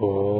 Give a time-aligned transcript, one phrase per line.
[0.00, 0.39] โห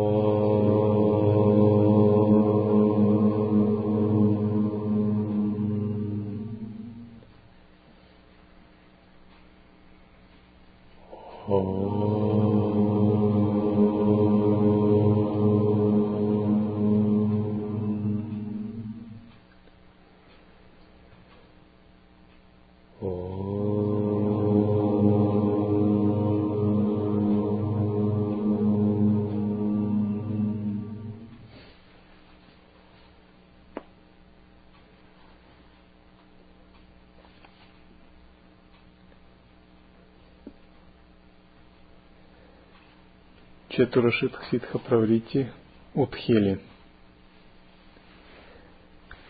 [43.71, 45.49] Четурашитх Ситха Праврити
[45.95, 46.61] Утхели.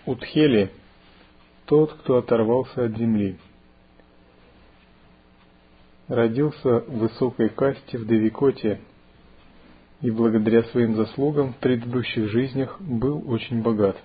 [0.07, 0.73] Утхели–
[1.67, 3.37] тот, кто оторвался от земли.
[6.09, 8.81] Родился в высокой касте в Девикоте
[10.01, 13.99] и благодаря своим заслугам в предыдущих жизнях был очень богат.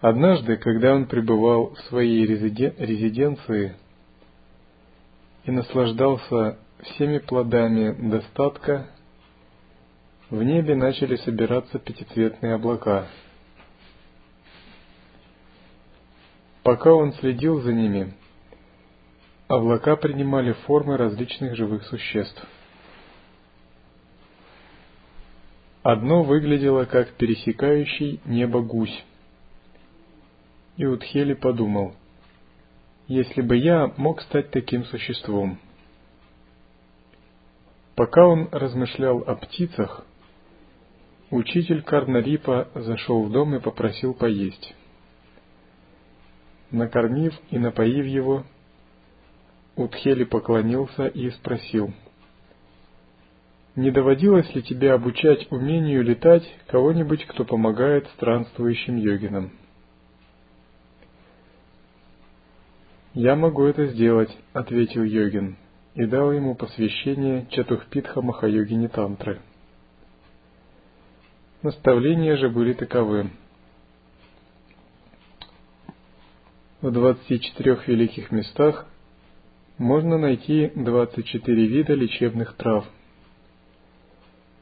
[0.00, 3.76] Однажды, когда он пребывал в своей резиденции
[5.44, 8.88] и наслаждался всеми плодами достатка,
[10.30, 13.06] в небе начали собираться пятицветные облака.
[16.62, 18.14] Пока он следил за ними,
[19.48, 22.44] облака принимали формы различных живых существ.
[25.82, 29.04] Одно выглядело как пересекающий небо гусь.
[30.76, 31.94] И Утхели подумал,
[33.08, 35.58] если бы я мог стать таким существом–
[37.94, 40.06] Пока он размышлял о птицах,
[41.30, 44.74] учитель Карнарипа зашел в дом и попросил поесть.
[46.70, 48.44] Накормив и напоив его,
[49.74, 51.94] Утхели поклонился и спросил,
[53.74, 59.50] «Не доводилось ли тебе обучать умению летать кого-нибудь, кто помогает странствующим йогинам?»
[63.14, 65.56] «Я могу это сделать»,— ответил йогин
[65.94, 69.40] и дал ему посвящение Чатухпитха Махайогини Тантры.
[71.62, 73.30] Наставления же были таковы.
[76.80, 78.86] В 24 великих местах
[79.78, 82.86] можно найти 24 вида лечебных трав.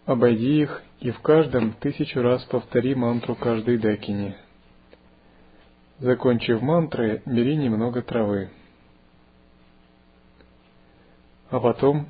[0.04, 4.36] Обойди их и в каждом тысячу раз повтори мантру каждой дакини.
[6.00, 8.50] Закончив мантры, бери немного травы.
[11.50, 12.06] А потом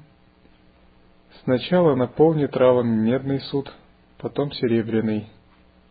[1.45, 3.73] сначала наполни травами медный суд,
[4.19, 5.28] потом серебряный,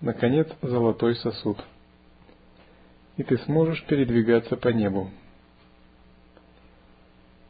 [0.02, 1.58] наконец золотой сосуд.
[3.18, 5.10] И ты сможешь передвигаться по небу.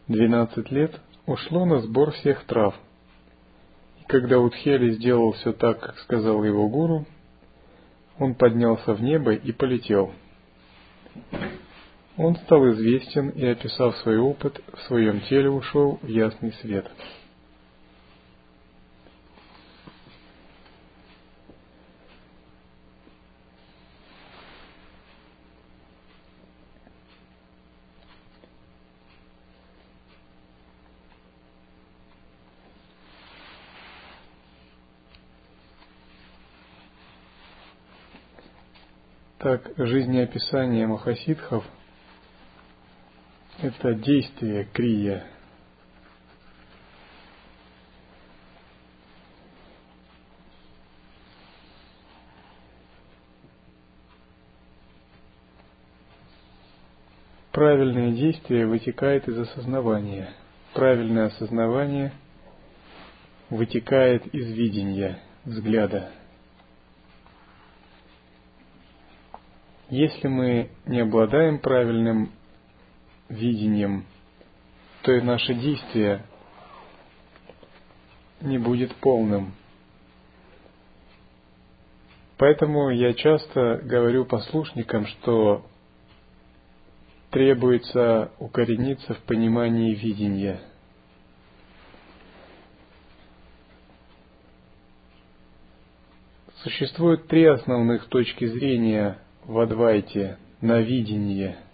[0.08, 2.76] Двенадцать лет ушло на сбор всех трав.
[4.00, 7.06] И когда Утхели сделал все так, как сказал его гуру,
[8.18, 10.14] он поднялся в небо и полетел.
[12.20, 16.86] Он стал известен и, описав свой опыт, в своем теле ушел в ясный свет.
[39.38, 41.64] Так, жизнеописание махасидхов–
[43.70, 45.24] это действие крия.
[57.52, 60.34] Правильное действие вытекает из осознавания.
[60.74, 62.14] Правильное осознавание
[63.50, 66.12] вытекает из видения, взгляда.
[69.90, 72.32] Если мы не обладаем правильным
[73.30, 74.06] видением,
[75.04, 76.26] то и наше действие
[78.42, 79.54] не будет полным.
[82.38, 85.66] Поэтому я часто говорю послушникам, что
[87.32, 90.62] требуется укорениться в понимании видения.
[96.64, 101.58] Существует три основных точки зрения в Адвайте на видение–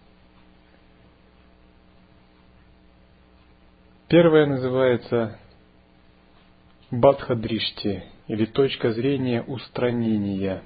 [4.07, 5.40] Первая называется
[6.92, 10.62] Бадхадришти, или точка зрения устранения.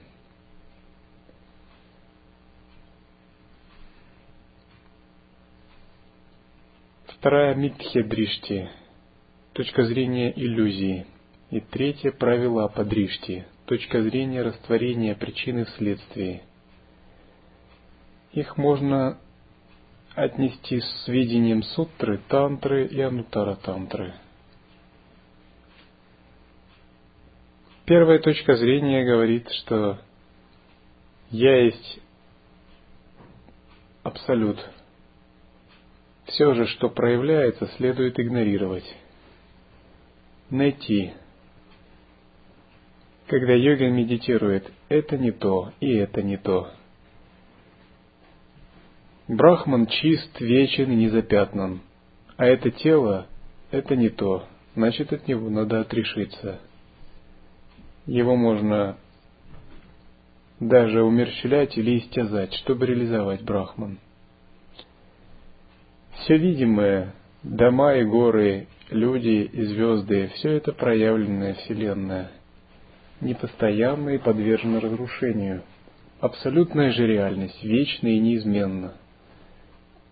[7.07, 8.68] Вторая Митхедришти,
[9.53, 11.06] точка зрения иллюзии.
[11.50, 16.44] И третье– правила Падришти, точка зрения растворения причины в следствии.
[18.33, 19.18] Их можно
[20.24, 24.13] отнести с видением сутры, тантры и анутара тантры.
[27.86, 30.00] Первая точка зрения говорит, что
[31.31, 32.00] я есть
[34.04, 34.60] абсолют.
[36.25, 38.86] Все же, что проявляется, следует игнорировать.
[40.50, 41.13] Найти.
[43.27, 46.71] Когда йогин медитирует, это не то и это не то.
[49.29, 51.81] Брахман чист, вечен и незапятнан,
[52.35, 53.27] а это тело–
[53.71, 56.59] это не то, значит от него надо отрешиться.
[58.07, 58.97] Его можно
[60.59, 63.99] даже умерщвлять или истязать, чтобы реализовать Брахман.
[66.15, 72.31] Все видимое, дома и горы, люди и звезды, все это проявленная Вселенная,
[73.21, 75.61] непостоянна и подвержена разрушению.
[76.19, 78.95] Абсолютная же реальность, вечна и неизменна.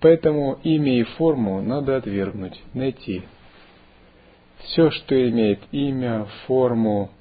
[0.07, 3.23] Поэтому имя и форму надо отвергнуть, найти.
[4.59, 7.11] Все, что имеет имя, форму,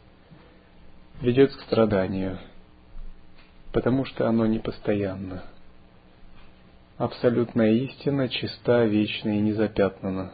[1.21, 2.38] ведет к страданию,
[3.73, 5.43] потому что оно непостоянно.
[6.97, 10.31] Абсолютная истина чиста, вечна и незапятнана.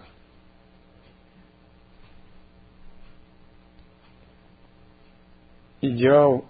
[5.80, 6.44] Идеал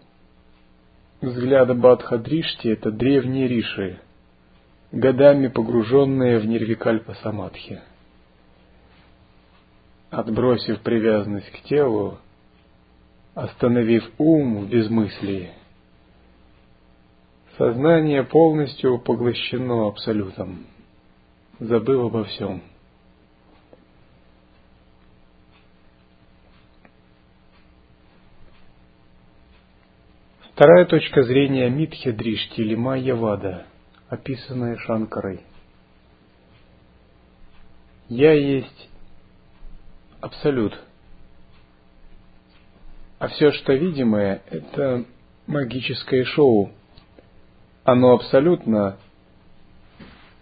[1.21, 4.01] взгляда Бадхадришти– это древние риши–
[4.93, 7.81] годами погруженные в нирвикальпа самадхи.
[10.11, 12.19] Отбросив привязанность к телу,
[13.35, 15.53] остановив ум в безмыслии,
[17.56, 20.67] сознание полностью поглощено абсолютом,
[21.59, 22.62] забыв обо всем.
[30.53, 33.67] Вторая точка зрения Митхи Дришти или Майя Вада–
[34.12, 35.41] описанное Шанкарой.
[38.11, 38.91] Я есть
[40.20, 40.79] абсолют.
[43.19, 45.06] А все, что видимое, это
[45.47, 46.73] магическое шоу.
[47.85, 48.99] Оно абсолютно,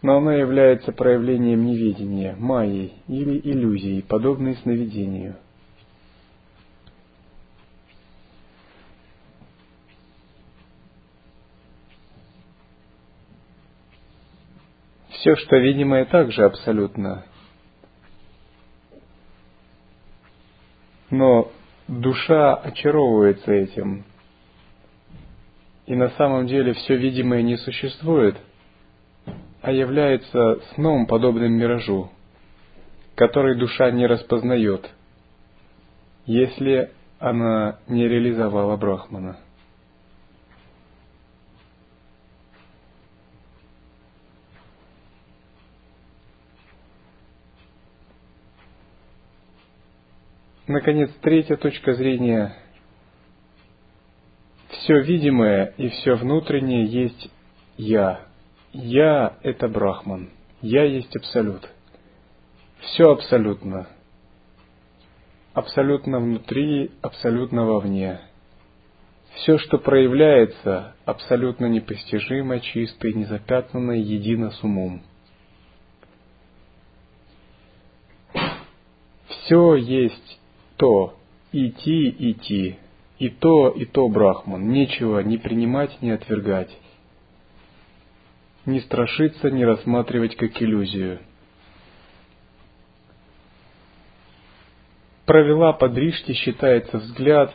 [0.02, 5.36] но оно является проявлением неведения, майей или иллюзией, подобной сновидению–
[15.20, 17.24] Все, что видимое, также абсолютно.
[21.10, 21.52] Но
[21.88, 24.04] душа очаровывается этим.
[25.84, 28.36] И на самом деле все видимое не существует,
[29.60, 32.10] а является сном, подобным миражу,
[33.14, 34.88] который душа не распознает,
[36.24, 39.36] если она не реализовала Брахмана.
[50.70, 52.54] Наконец, третья точка зрения.
[54.68, 57.28] Все видимое и все внутреннее есть
[57.76, 58.20] Я.
[58.72, 60.30] Я– это Брахман.
[60.62, 61.68] Я есть Абсолют.
[62.82, 63.88] Все абсолютно.
[65.54, 68.20] Абсолютно внутри, абсолютно вовне.
[69.34, 75.02] Все, что проявляется, абсолютно непостижимо, чисто и незапятнанно, едино с умом.
[79.26, 80.39] Все есть
[80.80, 81.14] то
[81.52, 82.78] идти, идти,
[83.18, 86.74] и то, и то Брахман, нечего ни принимать, ни отвергать,
[88.64, 91.18] не страшиться, не рассматривать как иллюзию.
[95.26, 97.54] Правила Падришти считается взгляд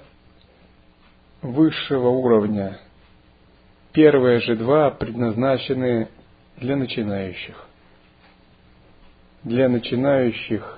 [1.41, 2.79] высшего уровня.
[3.91, 6.09] Первые же два предназначены
[6.57, 7.67] для начинающих.
[9.43, 10.77] Для начинающих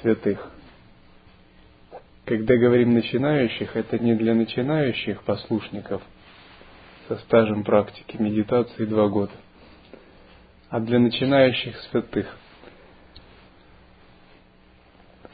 [0.00, 0.52] святых.
[2.30, 6.00] Когда говорим начинающих, это не для начинающих послушников
[7.08, 9.32] со стажем практики медитации два года,
[10.68, 12.38] а для начинающих святых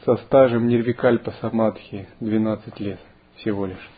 [0.05, 2.99] со стажем нирвикальпа самадхи 12 лет
[3.35, 3.89] всего лишь.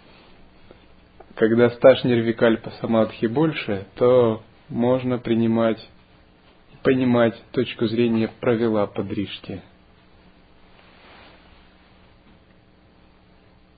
[1.35, 5.79] Когда стаж нирвикальпа самадхи больше, то можно принимать
[6.83, 9.61] понимать точку зрения правила подрижки–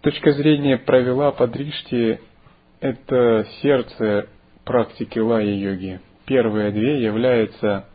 [0.02, 2.20] Точка зрения правила Падришти–
[2.80, 4.28] это сердце
[4.66, 6.00] практики лая-йоги.
[6.26, 7.86] Первые две являются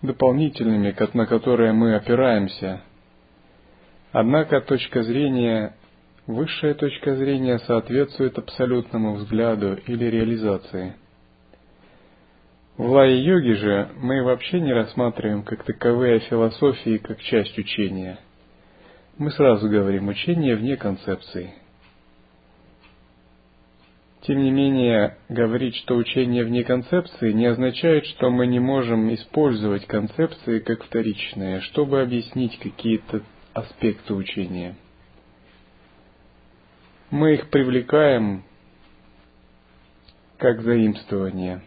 [0.00, 2.80] дополнительными, на которые мы опираемся.
[4.12, 5.74] Однако точка зрения,
[6.26, 10.96] высшая точка зрения соответствует абсолютному взгляду или реализации.
[12.78, 18.18] В лае-йоге же мы вообще не рассматриваем как таковые философии как часть учения.
[19.18, 21.54] Мы сразу говорим учение вне концепции–
[24.26, 29.86] тем не менее, говорить, что учение вне концепции, не означает, что мы не можем использовать
[29.86, 33.20] концепции как вторичные, чтобы объяснить какие-то
[33.52, 34.76] аспекты учения.
[37.10, 38.44] Мы их привлекаем
[40.38, 41.60] как заимствование.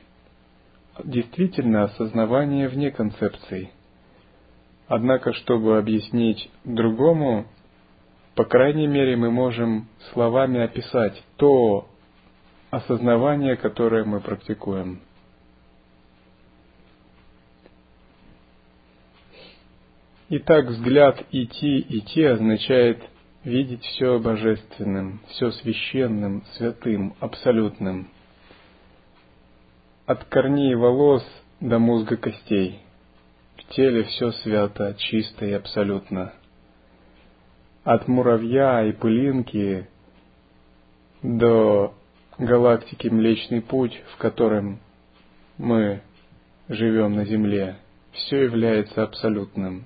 [1.03, 3.69] Действительно, осознавание вне концепций.
[4.87, 7.47] Однако, чтобы объяснить другому,
[8.35, 11.89] по крайней мере, мы можем словами описать то,
[12.69, 15.01] осознавание, которое мы практикуем.
[20.29, 23.01] Итак, взгляд «идти, идти» означает
[23.43, 28.09] видеть все божественным, все священным, святым, абсолютным.
[30.05, 31.25] От корней волос
[31.61, 32.81] до мозга костей.
[33.67, 36.33] В теле все свято, чисто и абсолютно.
[37.83, 39.87] От муравья и пылинки
[41.21, 41.93] до
[42.37, 44.79] галактики Млечный Путь, в котором
[45.57, 46.01] мы
[46.69, 47.77] живем на Земле,
[48.11, 49.85] все является абсолютным.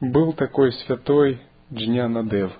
[0.00, 1.40] Был такой святой
[1.72, 2.52] Джнянадев.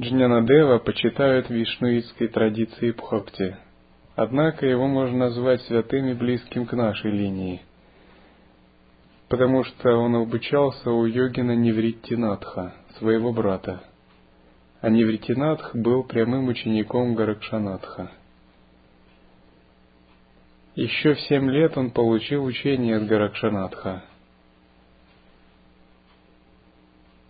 [0.00, 3.56] Джнянадева почитают вишнуитской традиции Бхакти,
[4.16, 7.62] однако его можно назвать святым и близким к нашей линии–
[9.30, 13.84] потому что он обучался у йогина Невриттинатха, своего брата.
[14.80, 18.10] А Невриттинатх был прямым учеником Гаракшанатха.
[20.74, 24.02] Еще в семь лет он получил учение от Гаракшанатха,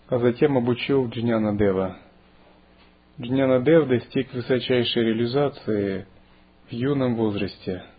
[0.09, 1.99] а затем обучил Джняна Дева.
[3.21, 6.07] Джняна Дев достиг высочайшей реализации
[6.69, 7.85] в юном возрасте–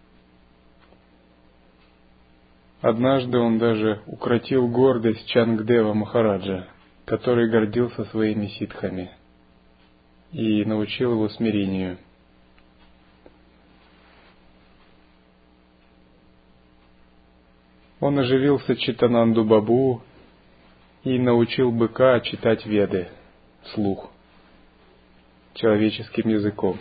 [2.81, 6.67] Однажды он даже укротил гордость Чангдева Махараджа,
[7.05, 9.11] который гордился своими ситхами,
[10.31, 11.99] и научил его смирению.
[17.99, 20.01] Он оживился Читананду Бабу
[21.03, 23.09] и научил быка читать веды
[23.61, 24.10] вслух
[25.53, 26.77] человеческим языком.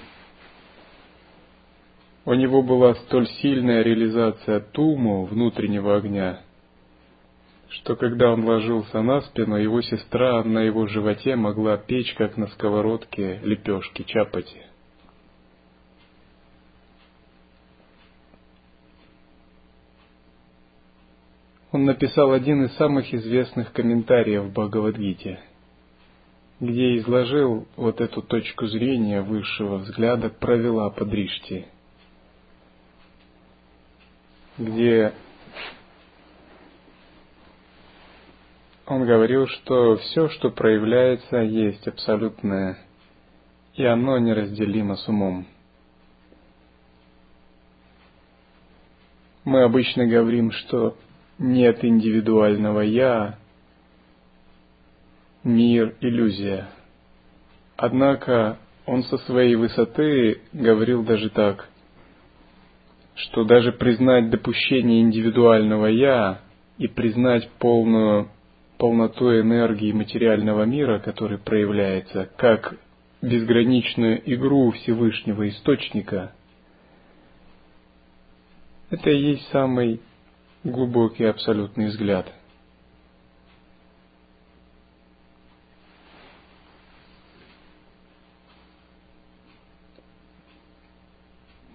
[2.25, 6.41] У него была столь сильная реализация туму, внутреннего огня,
[7.69, 12.49] что когда он ложился на спину, его сестра на его животе могла печь, как на
[12.49, 14.63] сковородке, лепешки, чапати.
[21.73, 25.39] Он написал один из самых известных комментариев в Бхагавадгите,
[26.61, 31.67] где изложил вот эту точку зрения высшего взгляда правила Падришти–
[34.61, 35.15] где
[38.87, 42.79] он говорил, что все, что проявляется, есть абсолютное,
[43.75, 45.47] и оно неразделимо с умом.
[49.45, 50.97] Мы обычно говорим, что
[51.39, 53.39] нет индивидуального «я»,
[55.45, 56.69] мир– иллюзия.
[57.77, 61.69] Однако он со своей высоты говорил даже так–
[63.21, 66.41] что даже признать допущение индивидуального «я»
[66.79, 68.29] и признать полную
[68.79, 72.77] полноту энергии материального мира, который проявляется, как
[73.21, 76.33] безграничную игру Всевышнего Источника,
[78.89, 80.01] это и есть самый
[80.65, 82.33] глубокий абсолютный взгляд–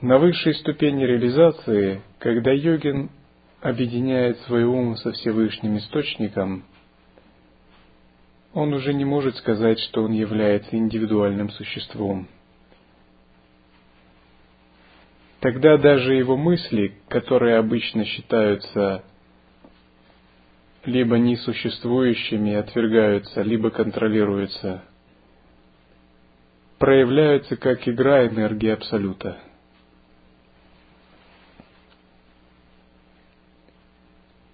[0.06, 3.10] На высшей ступени реализации, когда йогин
[3.60, 6.64] объединяет свой ум со Всевышним Источником,
[8.54, 12.28] он уже не может сказать, что он является индивидуальным существом.
[15.40, 19.04] Тогда даже его мысли, которые обычно считаются
[20.86, 24.84] либо несуществующими отвергаются, либо контролируются,
[26.78, 29.40] проявляются как игра энергии Абсолюта–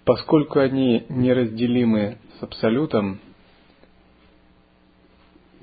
[0.04, 3.20] Поскольку они неразделимы с Абсолютом,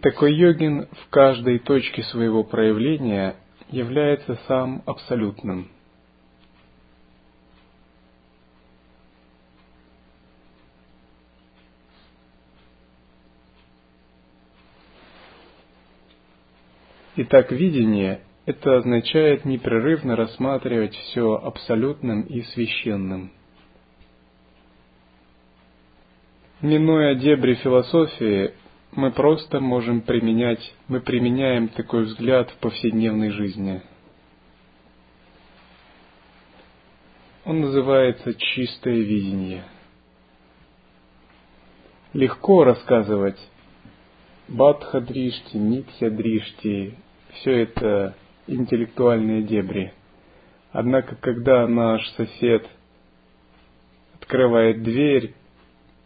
[0.00, 3.34] Такой йогин в каждой точке своего проявления
[3.68, 5.68] является сам абсолютным.
[17.16, 23.32] Итак, видение– это означает непрерывно рассматривать все абсолютным и священным.
[26.60, 28.52] Минуя дебри философии,
[28.90, 33.80] мы просто можем применять, мы применяем такой взгляд в повседневной жизни.
[37.44, 39.62] Он называется чистое видение.
[42.12, 43.38] Легко рассказывать
[44.48, 46.94] Бадха Дришти, Митхя Дришти,
[47.34, 48.16] все это
[48.48, 49.92] интеллектуальные дебри.
[50.72, 52.66] Однако, когда наш сосед
[54.20, 55.36] открывает дверь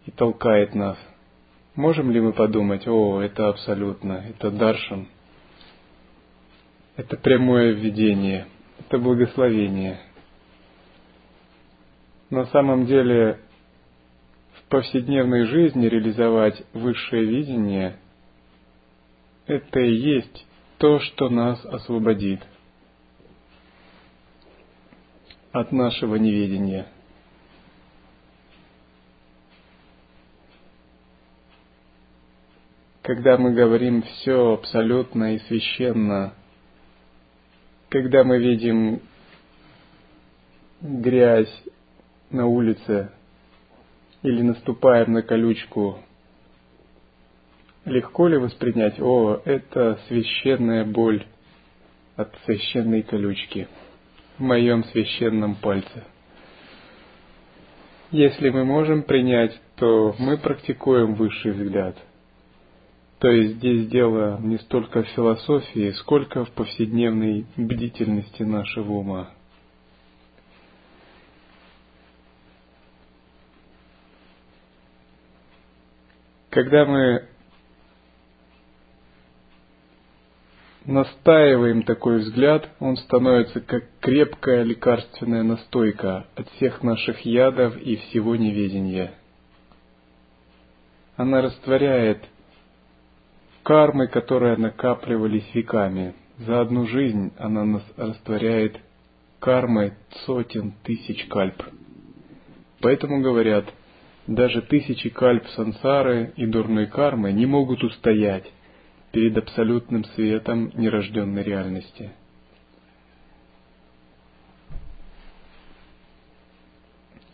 [0.07, 0.99] и толкает нас,
[1.75, 5.09] можем ли мы подумать, о, это абсолютно, это даршан,
[6.97, 8.47] это прямое введение,
[8.81, 9.99] это благословение.
[12.31, 13.39] На самом деле,
[14.55, 17.97] в повседневной жизни реализовать высшее видение–
[19.47, 20.47] это и есть
[20.79, 22.41] то, что нас освободит
[25.53, 26.87] от нашего неведения.
[33.03, 36.35] Когда мы говорим все абсолютно и священно,
[37.89, 39.01] когда мы видим
[40.81, 41.53] грязь
[42.31, 43.11] на улице
[44.23, 45.99] или наступаем на колючку
[47.85, 51.27] Легко ли воспринять, о, это священная боль
[52.15, 53.67] от священной колючки
[54.39, 56.05] в моем священном пальце?
[58.13, 61.97] Если мы можем принять, то мы практикуем высший взгляд.
[63.23, 69.31] То есть здесь дело не столько в философии, сколько в повседневной бдительности нашего ума.
[76.51, 77.29] Когда мы
[80.85, 88.35] настаиваем такой взгляд, он становится как крепкая лекарственная настойка от всех наших ядов и всего
[88.35, 89.15] неведения.
[91.15, 92.25] Она растворяет
[93.63, 96.15] кармы, которые накапливались веками.
[96.39, 98.79] За одну жизнь она нас растворяет
[99.39, 99.95] кармы
[100.25, 101.63] сотен тысяч кальп.
[102.81, 103.73] Поэтому говорят,
[104.27, 108.51] даже тысячи кальп сансары и дурной кармы не могут устоять
[109.13, 112.13] перед абсолютным светом нерожденной реальности.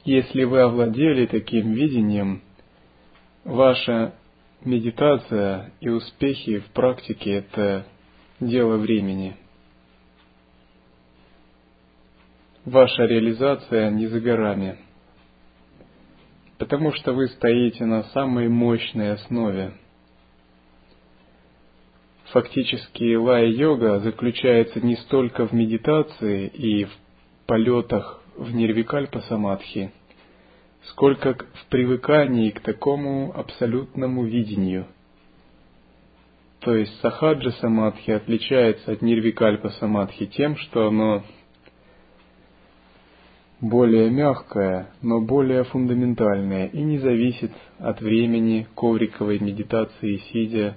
[0.04, 2.40] Если вы овладели таким видением,
[3.44, 4.14] ваша
[4.64, 7.86] медитация и успехи в практике– это
[8.40, 9.36] дело времени.
[12.64, 14.78] Ваша реализация не за горами,
[16.58, 19.72] потому что вы стоите на самой мощной основе–
[22.32, 26.90] фактически лая-йога заключается не столько в медитации и в
[27.46, 29.92] полетах в нирвикальпа самадхи,
[30.84, 34.86] сколько в привыкании к такому абсолютному видению.
[36.60, 41.22] То есть сахаджа самадхи отличается от нирвикальпа самадхи тем, что оно
[43.60, 50.76] более мягкое, но более фундаментальное и не зависит от времени ковриковой медитации сидя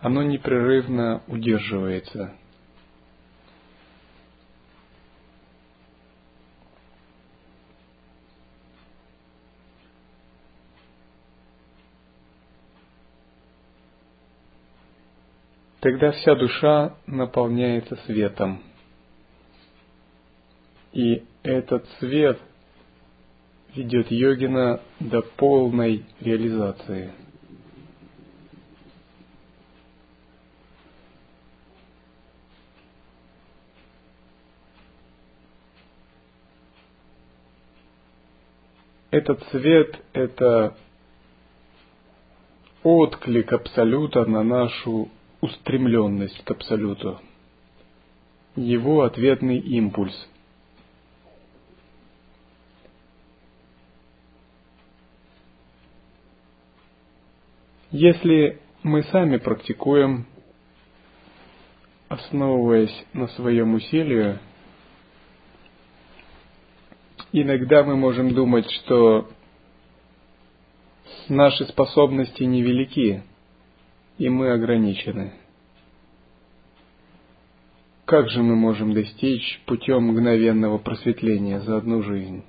[0.00, 2.32] оно непрерывно удерживается.
[15.86, 18.60] Тогда вся душа наполняется светом.
[20.92, 22.40] И этот свет
[23.72, 27.12] ведет йогина до полной реализации–
[39.12, 40.76] Этот свет– это
[42.82, 47.20] отклик Абсолюта на нашу устремленность к Абсолюту,
[48.54, 50.28] его ответный импульс.
[57.90, 60.26] Если мы сами практикуем,
[62.08, 64.38] основываясь на своем усилии,
[67.38, 69.28] Иногда мы можем думать, что
[71.28, 73.24] наши способности невелики,
[74.18, 75.32] и мы ограничены.
[78.04, 82.44] Как же мы можем достичь путем мгновенного просветления за одну жизнь?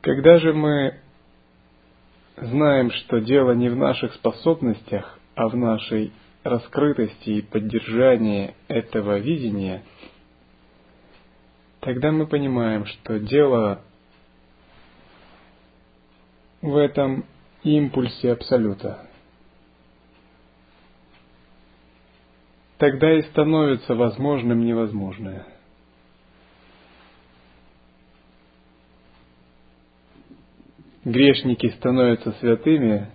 [0.00, 0.98] Когда же мы
[2.36, 6.12] знаем, что дело не в наших способностях, а в нашей
[6.42, 9.84] раскрытости и поддержании этого видения,
[11.78, 13.82] тогда мы понимаем, что дело
[16.60, 17.24] в этом
[17.64, 19.06] импульсе Абсолюта.
[22.78, 25.46] Тогда и становится возможным невозможное.
[31.04, 33.08] Грешники становятся святыми,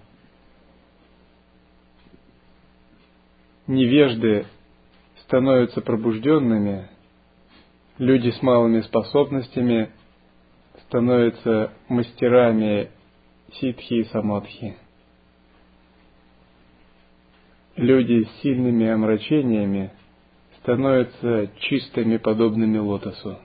[3.66, 4.46] невежды
[5.24, 6.90] становятся пробужденными,
[7.98, 9.90] люди с малыми способностями
[10.88, 12.90] становятся мастерами
[13.54, 14.78] ситхи и самадхи.
[17.76, 19.92] Люди с сильными омрачениями
[20.60, 23.40] становятся чистыми, подобными лотосу.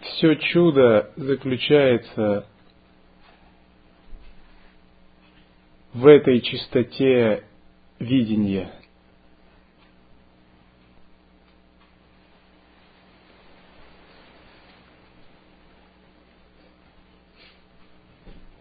[0.00, 2.46] Все чудо заключается
[5.92, 7.44] в этой чистоте
[7.98, 8.72] видения–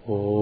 [0.07, 0.40] Oh.